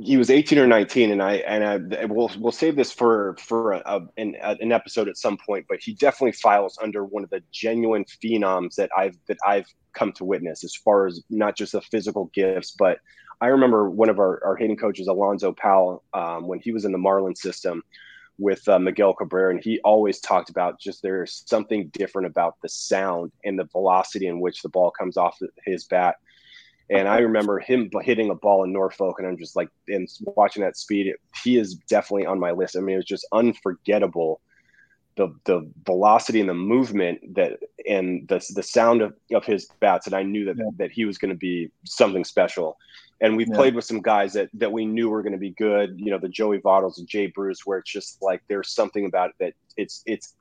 [0.02, 3.72] he was 18 or 19 and i and I, we'll we'll save this for for
[3.72, 7.42] a, an, an episode at some point but he definitely files under one of the
[7.52, 11.80] genuine phenoms that i've that i've come to witness as far as not just the
[11.82, 12.98] physical gifts but
[13.40, 16.92] i remember one of our, our hitting coaches alonzo powell um, when he was in
[16.92, 17.82] the marlin system
[18.38, 22.68] with uh, miguel cabrera and he always talked about just there's something different about the
[22.68, 26.16] sound and the velocity in which the ball comes off his bat
[26.90, 30.62] and I remember him hitting a ball in Norfolk, and I'm just like, and watching
[30.62, 32.76] that speed, it, he is definitely on my list.
[32.76, 34.40] I mean, it was just unforgettable.
[35.16, 40.08] The, the velocity and the movement that and the, the sound of, of his bats
[40.08, 40.70] and I knew that, yeah.
[40.78, 42.76] that he was going to be something special.
[43.20, 43.54] And we yeah.
[43.54, 46.18] played with some guys that, that we knew were going to be good, you know,
[46.18, 49.52] the Joey Vottos and Jay Bruce, where it's just like, there's something about it that
[49.76, 50.34] it's, it's,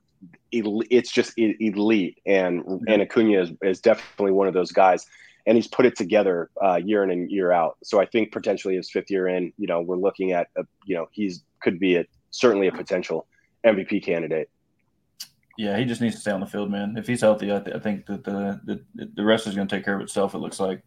[0.51, 2.17] it's just elite.
[2.25, 2.93] And, yeah.
[2.95, 5.05] and Acuna is, is definitely one of those guys
[5.45, 7.77] and he's put it together uh, year in and year out.
[7.83, 10.95] So I think potentially his fifth year in, you know, we're looking at, a, you
[10.95, 13.27] know, he's could be a certainly a potential
[13.65, 14.49] MVP candidate.
[15.57, 16.95] Yeah, he just needs to stay on the field, man.
[16.97, 19.75] If he's healthy, I, th- I think that the, the the rest is going to
[19.75, 20.33] take care of itself.
[20.33, 20.81] It looks like.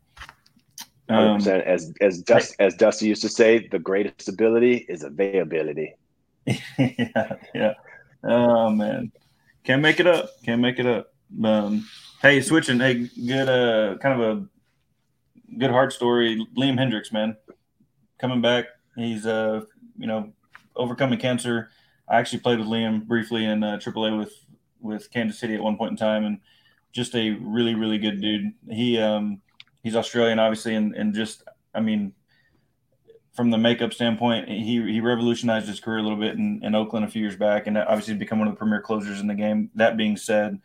[1.08, 5.94] Um, as as Dust, as Dusty used to say, the greatest ability is availability.
[6.46, 7.74] yeah, yeah.
[8.24, 9.12] Oh man,
[9.62, 10.30] can't make it up.
[10.44, 11.12] Can't make it up.
[11.44, 11.86] Um,
[12.22, 12.80] Hey, switching.
[12.80, 13.48] Hey, good.
[13.48, 14.46] Uh, kind of a
[15.58, 16.44] good heart story.
[16.56, 17.36] Liam Hendriks, man,
[18.18, 18.64] coming back.
[18.96, 19.60] He's uh,
[19.98, 20.32] you know,
[20.74, 21.68] overcoming cancer.
[22.08, 24.32] I actually played with Liam briefly in uh, AAA with
[24.80, 26.40] with Kansas City at one point in time, and
[26.90, 28.54] just a really really good dude.
[28.70, 29.42] He um,
[29.82, 31.42] he's Australian, obviously, and and just
[31.74, 32.14] I mean,
[33.34, 37.04] from the makeup standpoint, he he revolutionized his career a little bit in, in Oakland
[37.04, 39.70] a few years back, and obviously become one of the premier closers in the game.
[39.74, 40.60] That being said,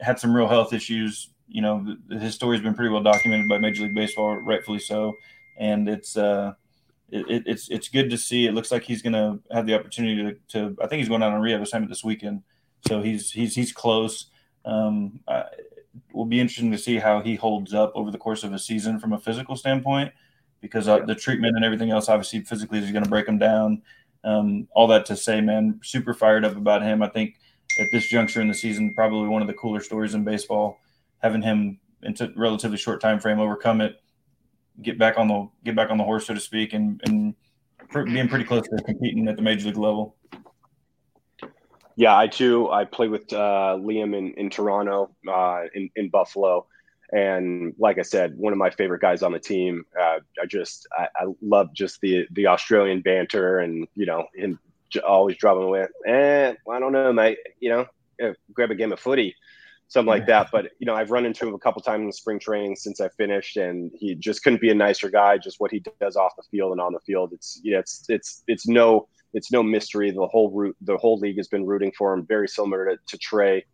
[0.00, 1.30] had some real health issues.
[1.48, 5.14] You know, his story's been pretty well documented by Major League Baseball, rightfully so,
[5.58, 6.54] and it's uh,
[7.10, 8.46] it, it's it's good to see.
[8.46, 10.82] It looks like he's going to have the opportunity to, to.
[10.82, 12.42] I think he's going out on rehab assignment this weekend,
[12.88, 14.26] so he's he's he's close.
[14.64, 15.44] Um, uh,
[16.12, 18.98] will be interesting to see how he holds up over the course of a season
[18.98, 20.12] from a physical standpoint,
[20.60, 23.82] because uh, the treatment and everything else, obviously, physically is going to break him down.
[24.24, 27.02] Um, all that to say, man, super fired up about him.
[27.02, 27.38] I think
[27.78, 30.78] at this juncture in the season, probably one of the cooler stories in baseball.
[31.18, 34.00] Having him in a relatively short time frame overcome it,
[34.82, 37.34] get back on the get back on the horse, so to speak, and and
[38.04, 40.16] being pretty close to competing at the major league level.
[41.96, 42.70] Yeah, I too.
[42.70, 46.66] I play with uh, Liam in, in Toronto, uh, in, in Buffalo.
[47.12, 49.84] And like I said, one of my favorite guys on the team.
[49.98, 54.58] Uh, I just, I, I, love just the the Australian banter and, you know, him
[54.96, 55.86] always dropping away.
[56.06, 57.38] Eh, I don't know, mate.
[57.60, 57.86] You know,
[58.18, 59.34] yeah, grab a game of footy,
[59.88, 60.48] something like that.
[60.52, 63.08] But, you know, I've run into him a couple times in spring training since I
[63.08, 65.38] finished, and he just couldn't be a nicer guy.
[65.38, 67.32] Just what he does off the field and on the field.
[67.32, 70.10] It's, yeah, it's, it's, it's no, it's no mystery.
[70.10, 73.18] The whole root, the whole league has been rooting for him, very similar to, to
[73.18, 73.64] Trey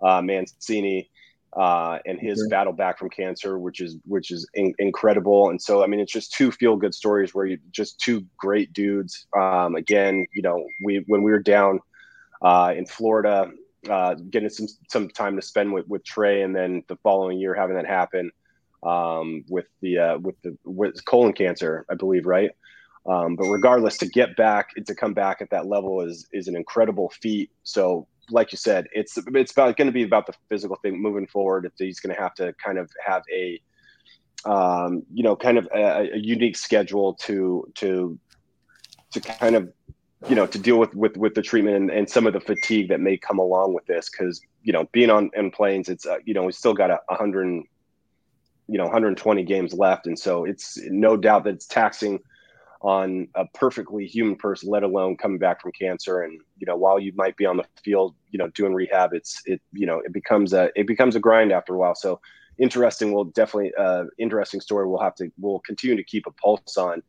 [0.00, 1.10] uh, Mancini
[1.56, 2.48] uh, and his sure.
[2.48, 5.50] battle back from cancer, which is which is in, incredible.
[5.50, 8.72] And so, I mean, it's just two feel good stories where you just two great
[8.72, 9.26] dudes.
[9.36, 11.80] Um, again, you know, we when we were down
[12.42, 13.50] uh, in Florida,
[13.88, 17.54] uh, getting some some time to spend with with Trey, and then the following year
[17.54, 18.30] having that happen
[18.82, 22.50] um, with the uh, with the with colon cancer, I believe, right?
[23.06, 26.56] Um, but regardless, to get back to come back at that level is is an
[26.56, 27.50] incredible feat.
[27.62, 31.26] So, like you said, it's it's about going to be about the physical thing moving
[31.26, 31.64] forward.
[31.64, 33.60] If he's going to have to kind of have a
[34.44, 38.18] um, you know, kind of a, a, unique schedule to to
[39.12, 39.72] to kind of
[40.28, 42.88] you know to deal with with with the treatment and, and some of the fatigue
[42.88, 46.16] that may come along with this because you know being on in planes it's uh,
[46.24, 47.66] you know we still got a 100 you
[48.76, 52.18] know 120 games left and so it's no doubt that it's taxing
[52.80, 56.22] on a perfectly human person, let alone coming back from cancer.
[56.22, 59.42] And you know, while you might be on the field, you know, doing rehab, it's
[59.46, 61.94] it you know it becomes a it becomes a grind after a while.
[61.94, 62.20] So
[62.58, 63.12] interesting.
[63.12, 64.86] We'll definitely uh, interesting story.
[64.88, 67.02] We'll have to we'll continue to keep a pulse on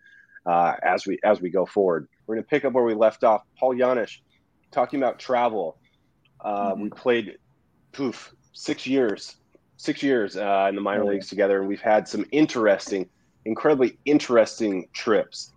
[0.45, 2.07] uh, as we as we go forward.
[2.25, 3.43] We're going to pick up where we left off.
[3.57, 4.19] Paul Janish
[4.71, 5.77] talking about travel.
[6.41, 6.83] Uh, mm-hmm.
[6.83, 7.37] We played
[7.91, 9.35] poof six years
[9.79, 13.09] six years uh, in the minor leagues together, and we've had some interesting,
[13.45, 15.53] incredibly interesting trips.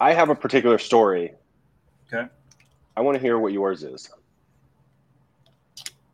[0.00, 1.34] I have a particular story.
[2.12, 2.26] Okay.
[2.96, 4.10] I want to hear what yours is.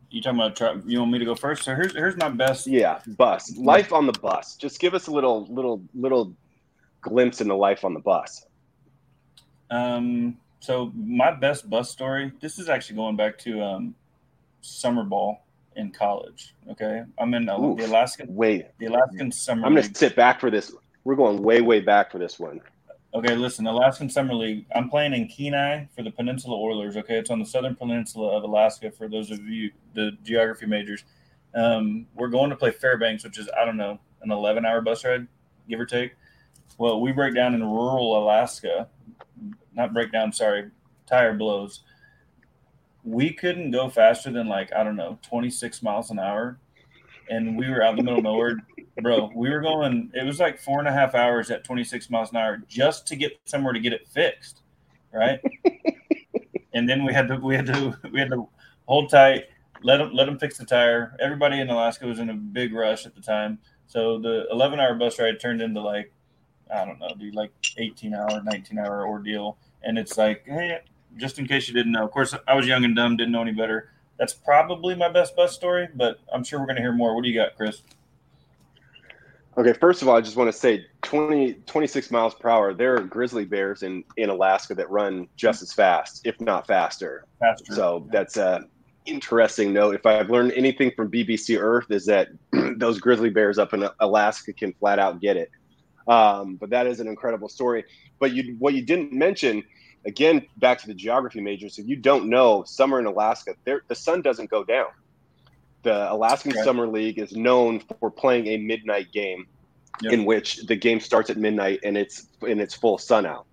[0.09, 0.55] You talking about?
[0.55, 1.63] Tra- you want me to go first?
[1.63, 2.67] So here's here's my best.
[2.67, 4.55] Yeah, bus life on the bus.
[4.55, 6.33] Just give us a little little little
[7.01, 8.45] glimpse into life on the bus.
[9.69, 10.37] Um.
[10.59, 12.31] So my best bus story.
[12.41, 13.95] This is actually going back to um,
[14.61, 15.45] summer ball
[15.75, 16.55] in college.
[16.71, 18.33] Okay, I'm in uh, the Alaskan.
[18.33, 19.65] Wait, the Alaskan summer.
[19.65, 20.73] I'm gonna sit back for this.
[21.03, 22.61] We're going way way back for this one.
[23.17, 24.67] Okay, listen, Alaskan Summer League.
[24.75, 26.95] I'm playing in Kenai for the Peninsula Oilers.
[26.97, 28.91] Okay, it's on the southern peninsula of Alaska.
[28.91, 31.03] For those of you the geography majors,
[31.55, 35.03] um, we're going to play Fairbanks, which is I don't know an 11 hour bus
[35.03, 35.25] ride,
[35.67, 36.13] give or take.
[36.77, 38.87] Well, we break down in rural Alaska.
[39.73, 40.69] Not break down, sorry,
[41.07, 41.81] tire blows.
[43.03, 46.59] We couldn't go faster than like I don't know 26 miles an hour,
[47.29, 48.57] and we were out in the middle of nowhere
[49.01, 49.31] bro.
[49.35, 50.11] We were going.
[50.13, 53.15] It was like four and a half hours at 26 miles an hour just to
[53.15, 54.61] get somewhere to get it fixed,
[55.13, 55.39] right?
[56.73, 58.47] and then we had to we had to we had to
[58.87, 59.45] hold tight,
[59.83, 61.15] let them let them fix the tire.
[61.19, 64.95] Everybody in Alaska was in a big rush at the time, so the 11 hour
[64.95, 66.11] bus ride turned into like
[66.73, 69.57] I don't know, dude, like 18 hour, 19 hour ordeal.
[69.83, 70.79] And it's like, hey,
[71.15, 72.03] just in case you didn't know.
[72.03, 73.91] Of course, I was young and dumb, didn't know any better.
[74.17, 77.15] That's probably my best bus story, but I'm sure we're going to hear more.
[77.15, 77.81] What do you got, Chris?
[79.57, 82.73] Okay, first of all, I just want to say 20, 26 miles per hour.
[82.73, 87.25] There are grizzly bears in, in Alaska that run just as fast, if not faster.
[87.39, 87.73] Faster.
[87.73, 88.65] So that's a
[89.07, 89.95] interesting note.
[89.95, 92.29] If I've learned anything from BBC Earth, is that
[92.77, 95.49] those grizzly bears up in Alaska can flat out get it.
[96.07, 97.83] Um, but that is an incredible story.
[98.19, 99.63] But you, what you didn't mention,
[100.07, 103.95] again, back to the geography majors, if you don't know, summer in Alaska, there the
[103.95, 104.87] sun doesn't go down
[105.87, 106.63] the Alaskan okay.
[106.63, 109.47] Summer League is known for playing a midnight game.
[110.01, 110.13] yep.
[110.13, 113.45] in which the game starts at midnight and it's in its full sun out.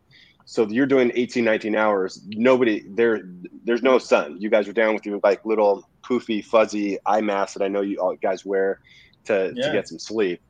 [0.44, 2.20] So you're doing 18, 19 hours.
[2.28, 3.22] Nobody there.
[3.64, 4.36] There's no sun.
[4.38, 7.80] You guys are down with your like little poofy, fuzzy eye mask that I know
[7.80, 8.80] you all guys wear
[9.24, 9.66] to, yeah.
[9.66, 10.42] to get some sleep.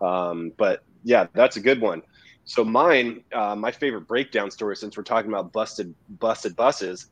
[0.00, 2.02] Um, but yeah, that's a good one.
[2.44, 7.06] So mine, uh, my favorite breakdown story, since we're talking about busted busted buses,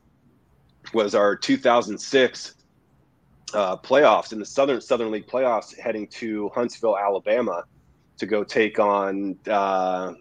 [0.93, 2.55] was our 2006
[3.53, 7.63] uh, playoffs in the Southern Southern League playoffs, heading to Huntsville, Alabama,
[8.17, 10.13] to go take on uh,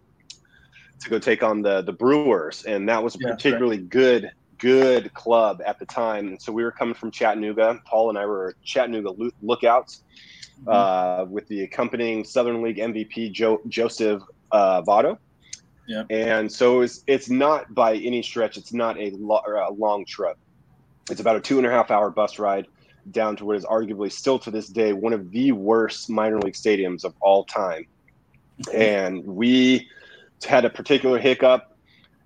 [1.01, 3.89] to go take on the the Brewers, and that was a yeah, particularly right.
[3.89, 6.29] good good club at the time.
[6.29, 7.81] And so we were coming from Chattanooga.
[7.85, 10.05] Paul and I were Chattanooga lookouts
[10.61, 10.69] mm-hmm.
[10.69, 14.23] uh, with the accompanying Southern League MVP Joe, Joseph
[14.53, 15.19] uh, Votto.
[15.89, 16.05] Yeah.
[16.11, 18.57] And so it's it's not by any stretch.
[18.57, 20.39] It's not a, lo- a long trip.
[21.11, 22.67] It's about a two and a half hour bus ride
[23.11, 26.55] down to what is arguably still to this day one of the worst minor league
[26.55, 27.87] stadiums of all time.
[28.73, 29.89] And we
[30.45, 31.77] had a particular hiccup.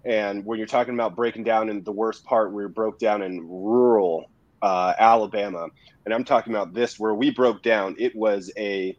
[0.04, 3.40] And when you're talking about breaking down in the worst part, we broke down in
[3.48, 4.30] rural
[4.62, 5.68] uh, Alabama,
[6.04, 7.96] and I'm talking about this where we broke down.
[7.98, 8.96] It was a,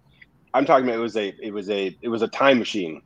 [0.53, 3.01] I'm talking about it was a, it was a, it was a time machine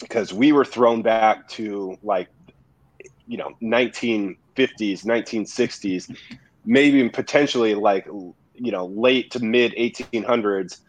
[0.00, 2.28] because we were thrown back to like,
[3.26, 6.16] you know, 1950s, 1960s,
[6.64, 10.80] maybe potentially like, you know, late to mid 1800s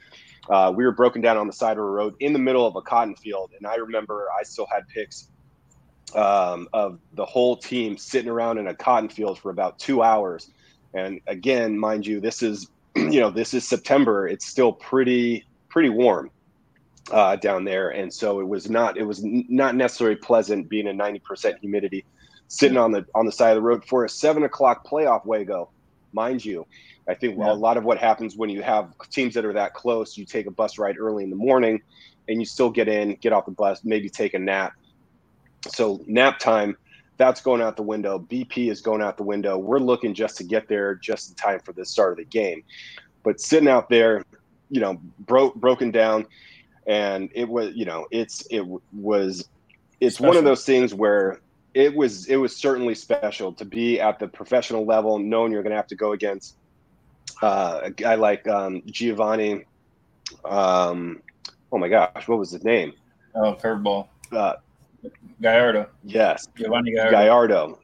[0.50, 2.76] uh, we were broken down on the side of a road in the middle of
[2.76, 5.30] a cotton field, and I remember I still had pics
[6.14, 10.52] um, of the whole team sitting around in a cotton field for about two hours.
[10.94, 14.28] And again, mind you, this is you know this is September.
[14.28, 16.30] It's still pretty pretty warm
[17.12, 20.98] uh, down there, and so it was not it was not necessarily pleasant being in
[20.98, 22.06] ninety percent humidity,
[22.48, 25.70] sitting on the on the side of the road for a seven o'clock playoff Wago,
[26.14, 26.66] mind you.
[27.08, 27.52] I think yeah.
[27.52, 30.48] a lot of what happens when you have teams that are that close, you take
[30.48, 31.82] a bus ride early in the morning
[32.28, 34.74] and you still get in, get off the bus, maybe take a nap.
[35.68, 36.76] So nap time,
[37.18, 38.20] that's going out the window.
[38.20, 39.58] BP is going out the window.
[39.58, 42.64] We're looking just to get there just in time for the start of the game.
[43.24, 44.24] But sitting out there,
[44.70, 46.26] you know, broke broken down,
[46.88, 49.50] and it was, you know, it's it was,
[50.00, 50.28] it's Special.
[50.28, 51.40] one of those things where
[51.74, 55.72] it was it was certainly special to be at the professional level, knowing you're going
[55.72, 56.56] to have to go against
[57.42, 59.66] uh, a guy like um, Giovanni.
[60.46, 61.22] Um,
[61.72, 62.94] oh my gosh, what was his name?
[63.36, 64.08] Oh, curveball.
[64.32, 64.54] Uh,
[65.42, 65.88] Gallardo.
[66.04, 67.12] Yes, Giovanni Gallardo.
[67.12, 67.80] Gallardo.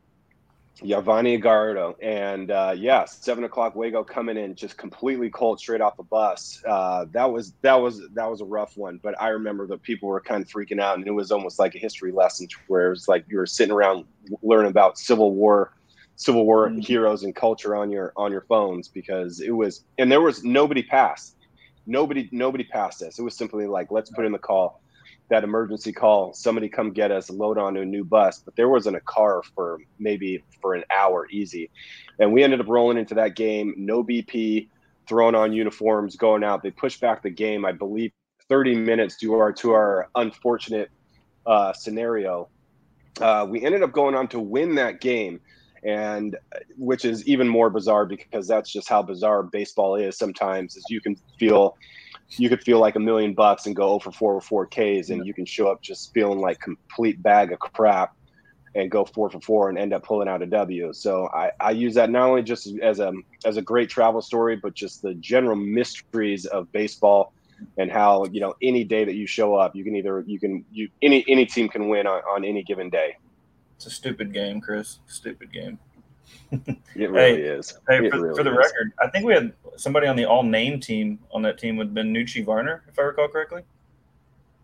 [0.83, 5.97] Giovanni Gallardo, and uh, yeah, seven o'clock Wago coming in just completely cold straight off
[5.97, 6.61] the bus.
[6.67, 10.09] Uh, that was that was that was a rough one, but I remember that people
[10.09, 12.89] were kind of freaking out, and it was almost like a history lesson where it
[12.89, 14.05] was like you were sitting around
[14.41, 15.73] learning about Civil War
[16.15, 16.79] Civil War mm-hmm.
[16.79, 20.83] heroes and culture on your on your phones because it was and there was nobody
[20.83, 21.35] passed.
[21.87, 23.17] Nobody nobody passed this.
[23.17, 24.80] It was simply like let's put in the call,
[25.31, 28.39] that emergency call, somebody come get us, load onto a new bus.
[28.39, 31.71] But there wasn't a car for maybe for an hour easy.
[32.19, 34.67] And we ended up rolling into that game, no BP,
[35.07, 36.61] throwing on uniforms, going out.
[36.61, 38.11] They pushed back the game, I believe
[38.49, 40.91] 30 minutes to our to our unfortunate
[41.45, 42.49] uh, scenario.
[43.19, 45.39] Uh, we ended up going on to win that game
[45.83, 50.75] and uh, which is even more bizarre because that's just how bizarre baseball is sometimes
[50.75, 51.75] is you can feel
[52.37, 55.25] you could feel like a million bucks and go over four or four Ks and
[55.25, 58.15] you can show up just feeling like complete bag of crap
[58.75, 60.93] and go four for four and end up pulling out a W.
[60.93, 63.11] So I, I use that not only just as a
[63.43, 67.33] as a great travel story, but just the general mysteries of baseball
[67.77, 70.65] and how you know any day that you show up, you can either you can
[70.71, 73.17] you any any team can win on, on any given day.
[73.75, 74.99] It's a stupid game, Chris.
[75.07, 75.79] Stupid game.
[76.51, 77.77] It really hey, is.
[77.87, 78.57] Hey, for, really for, the is.
[78.57, 81.87] record, I think we had somebody on the all name team on that team would
[81.87, 83.63] have been Noochie Varner, if I recall correctly.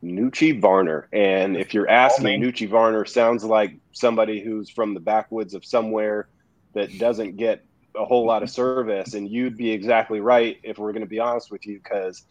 [0.04, 1.08] Noochie Varner.
[1.14, 6.28] And if you're asking, Noochie Varner sounds like somebody who's from the backwoods of somewhere
[6.74, 9.14] that doesn't get a whole lot of service.
[9.14, 12.24] And you'd be exactly right if we're going to be honest with you, because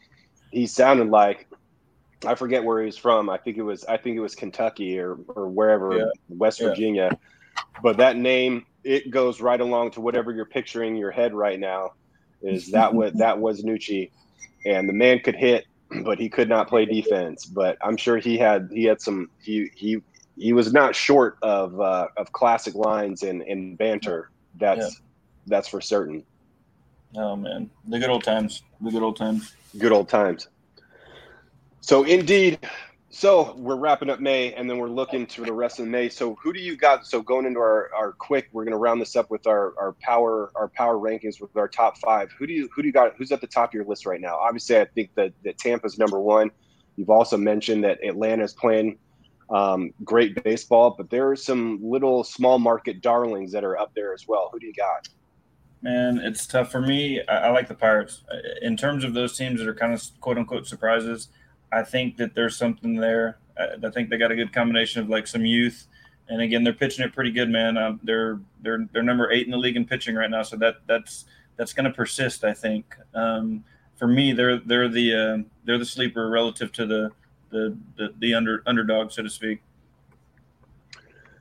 [0.52, 1.48] he sounded like
[2.24, 3.28] I forget where he's from.
[3.28, 6.04] I think it was I think it was Kentucky or or wherever, yeah.
[6.28, 6.68] West yeah.
[6.68, 7.18] Virginia.
[7.82, 11.58] But that name it goes right along to whatever you're picturing in your head right
[11.58, 11.92] now.
[12.40, 14.10] Is that what that was Noochie,
[14.64, 15.66] and the man could hit,
[16.04, 17.44] but he could not play defense.
[17.44, 20.00] But I'm sure he had he had some he he
[20.36, 24.30] he was not short of uh, of classic lines and and banter.
[24.54, 25.04] That's yeah.
[25.46, 26.24] that's for certain.
[27.16, 28.62] Oh man, the good old times.
[28.80, 29.54] The good old times.
[29.76, 30.48] Good old times.
[31.80, 32.58] So indeed,
[33.16, 36.10] so we're wrapping up May, and then we're looking to the rest of May.
[36.10, 37.06] So who do you got?
[37.06, 39.96] So going into our, our quick, we're going to round this up with our, our
[40.02, 42.30] power our power rankings with our top five.
[42.38, 43.14] Who do you who do you got?
[43.16, 44.36] Who's at the top of your list right now?
[44.36, 46.50] Obviously, I think that that Tampa's number one.
[46.96, 48.98] You've also mentioned that Atlanta's playing
[49.48, 54.12] um, great baseball, but there are some little small market darlings that are up there
[54.12, 54.50] as well.
[54.52, 55.08] Who do you got?
[55.80, 57.22] Man, it's tough for me.
[57.28, 58.24] I, I like the Pirates.
[58.60, 61.28] In terms of those teams that are kind of quote unquote surprises,
[61.72, 63.38] I think that there's something there.
[63.58, 65.86] I, I think they got a good combination of like some youth,
[66.28, 67.76] and again, they're pitching it pretty good, man.
[67.76, 70.76] Um, they're they're they're number eight in the league in pitching right now, so that
[70.86, 72.44] that's that's going to persist.
[72.44, 72.94] I think.
[73.14, 73.64] Um,
[73.96, 77.10] for me, they're they're the uh, they're the sleeper relative to the
[77.50, 79.60] the the, the under underdog, so to speak.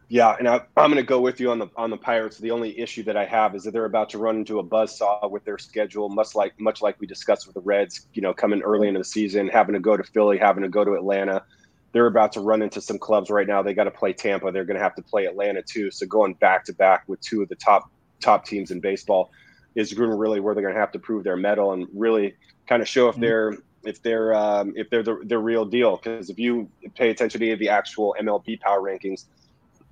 [0.08, 2.38] Yeah, and I, am going to go with you on the on the Pirates.
[2.38, 4.98] The only issue that I have is that they're about to run into a buzz
[4.98, 8.08] saw with their schedule, much like much like we discussed with the Reds.
[8.14, 10.84] You know, coming early into the season, having to go to Philly, having to go
[10.84, 11.44] to Atlanta.
[11.92, 13.64] They're about to run into some clubs right now.
[13.64, 14.52] They got to play Tampa.
[14.52, 15.90] They're going to have to play Atlanta too.
[15.90, 17.90] So going back to back with two of the top
[18.20, 19.32] top teams in baseball
[19.76, 22.36] is really where they're going to have to prove their mettle and really
[22.68, 23.22] kind of show if mm-hmm.
[23.22, 25.98] they're if they're um, if they're the, the real deal.
[25.98, 29.26] Because if you pay attention to the actual MLB power rankings,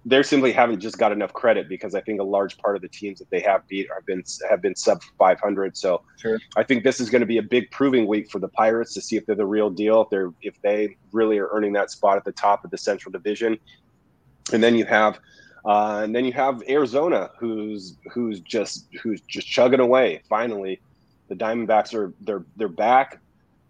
[0.06, 2.90] they simply haven't just got enough credit because I think a large part of the
[2.90, 5.78] teams that they have beat have been have been sub 500.
[5.78, 6.40] So sure.
[6.58, 9.02] I think this is going to be a big proving week for the Pirates to
[9.02, 12.18] see if they're the real deal, if they're if they really are earning that spot
[12.18, 13.58] at the top of the Central Division.
[14.52, 15.20] And then you have
[15.66, 20.22] uh, and then you have Arizona, who's who's just who's just chugging away.
[20.28, 20.82] Finally,
[21.30, 23.20] the Diamondbacks are they're they're back.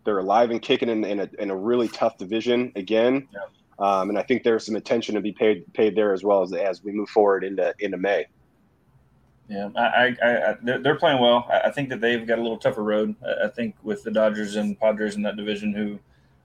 [0.03, 3.27] They're alive and kicking in, in a in a really tough division again.
[3.31, 3.39] Yeah.
[3.83, 6.53] Um, and I think there's some attention to be paid paid there as well as
[6.53, 8.27] as we move forward into into May.
[9.49, 11.45] Yeah, I, I, I they're playing well.
[11.51, 13.13] I think that they've got a little tougher road.
[13.43, 15.99] I think with the Dodgers and Padres in that division, who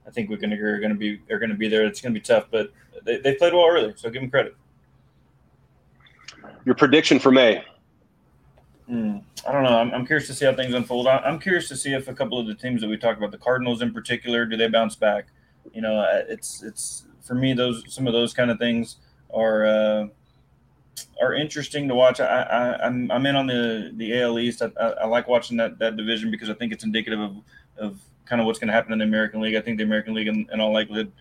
[0.04, 1.86] I think we can agree are going to be are going to be there.
[1.86, 2.72] It's going to be tough, but
[3.04, 4.56] they, they played well early, so give them credit.
[6.64, 7.64] Your prediction for May?
[8.90, 9.78] Mm, I don't know.
[9.78, 11.06] I'm, I'm, curious to see how things unfold.
[11.06, 13.30] I, am curious to see if a couple of the teams that we talked about,
[13.30, 15.26] the Cardinals in particular, do they bounce back?
[15.72, 18.96] You know, it's it's for me those some of those kind of things
[19.32, 20.06] are uh,
[21.20, 22.18] are interesting to watch.
[22.18, 24.62] I, I I'm, I'm in on the the AL East.
[24.62, 27.36] I, I, I, like watching that that division because I think it's indicative of
[27.76, 29.54] of kind of what's going to happen in the American League.
[29.54, 31.12] I think the American League, in, in all likelihood,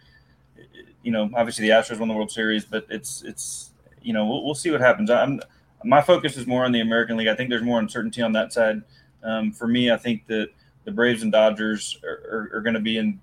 [1.04, 4.44] you know, obviously the Astros won the World Series, but it's it's you know, we'll,
[4.46, 5.10] we'll see what happens.
[5.10, 5.42] I'm
[5.84, 7.28] my focus is more on the American League.
[7.28, 8.82] I think there's more uncertainty on that side.
[9.24, 10.50] Um, for me, I think that
[10.86, 13.20] the Braves and Dodgers are, are, are going to be in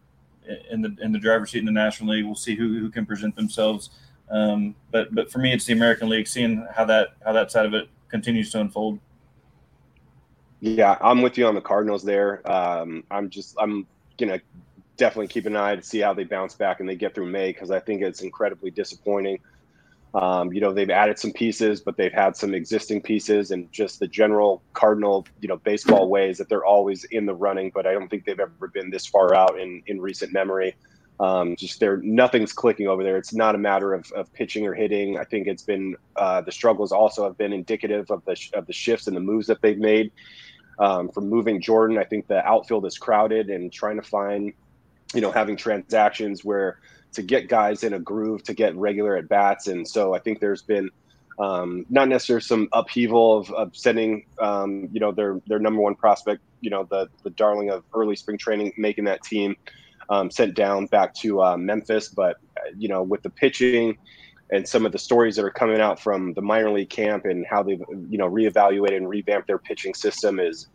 [0.71, 2.25] in the in the driver's seat in the National League.
[2.25, 3.91] We'll see who, who can present themselves.
[4.31, 6.27] Um, but but for me, it's the American League.
[6.27, 8.99] Seeing how that how that side of it continues to unfold.
[10.61, 12.49] Yeah, I'm with you on the Cardinals there.
[12.51, 13.87] Um, I'm just I'm
[14.19, 14.41] gonna
[14.97, 17.53] definitely keep an eye to see how they bounce back and they get through May
[17.53, 19.41] because I think it's incredibly disappointing
[20.15, 23.99] um, you know, they've added some pieces, but they've had some existing pieces and just
[23.99, 27.93] the general Cardinal, you know, baseball ways that they're always in the running, but I
[27.93, 30.77] don't think they've ever been this far out in, in recent memory.
[31.19, 33.17] Um, just there, nothing's clicking over there.
[33.17, 35.19] It's not a matter of, of pitching or hitting.
[35.19, 38.73] I think it's been uh, the struggles also have been indicative of the of the
[38.73, 40.11] shifts and the moves that they've made.
[40.81, 44.53] Um, from moving Jordan, I think the outfield is crowded and trying to find,
[45.15, 46.81] you know, having transactions where
[47.15, 49.67] to get guys in a groove to get regular at bats.
[49.67, 50.91] And so I think there's been
[51.39, 55.95] um, not necessarily some upheaval of, of sending, um, you know, their their number one
[55.95, 59.57] prospect, you know, the the darling of early spring training, making that team
[60.09, 62.09] um, sent down back to uh, Memphis.
[62.09, 62.37] But
[62.77, 63.97] you know, with the pitching
[64.51, 67.45] and some of the stories that are coming out from the minor league camp and
[67.49, 70.69] how they've you know reevaluated and revamped their pitching system is,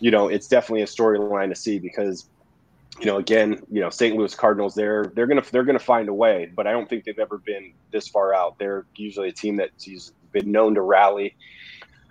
[0.00, 2.28] you know, it's definitely a storyline to see because
[3.00, 4.14] you know, again, you know, St.
[4.14, 7.18] Louis Cardinals, they're they're gonna they're gonna find a way, but I don't think they've
[7.18, 8.58] ever been this far out.
[8.58, 11.34] They're usually a team that's been known to rally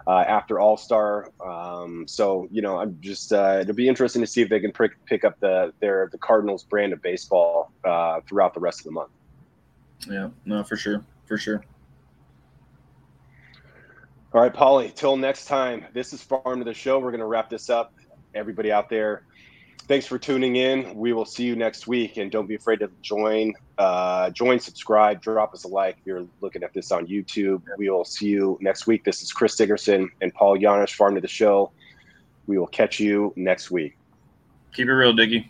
[0.07, 1.31] uh, after All Star.
[1.45, 4.71] Um, so you know, I'm just uh, it'll be interesting to see if they can
[4.71, 8.85] pick pick up the their the Cardinals brand of baseball uh, throughout the rest of
[8.85, 9.11] the month.
[10.09, 11.63] Yeah, no, for sure, for sure.
[14.31, 14.93] All right, Paulie.
[14.93, 15.85] Till next time.
[15.93, 16.99] This is Farm to the Show.
[16.99, 17.93] We're going to wrap this up.
[18.35, 19.23] Everybody out there,
[19.89, 20.95] thanks for tuning in.
[20.95, 25.19] We will see you next week, and don't be afraid to join, uh, join, subscribe,
[25.19, 27.63] drop us a like if you're looking at this on YouTube.
[27.77, 29.03] We will see you next week.
[29.03, 31.73] This is Chris Dickerson and Paul Janish, farm to the show.
[32.45, 33.97] We will catch you next week.
[34.73, 35.49] Keep it real, Diggy.